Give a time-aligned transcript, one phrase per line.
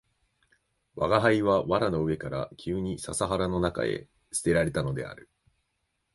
[0.95, 5.29] 吾輩は藁の上から急に笹原の中へ棄てられたのである